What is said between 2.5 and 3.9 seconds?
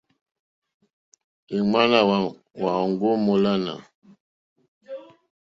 má òŋɡô múlánà.